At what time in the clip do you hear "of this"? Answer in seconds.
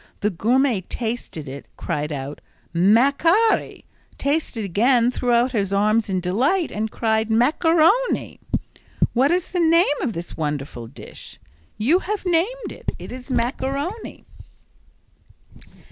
10.01-10.35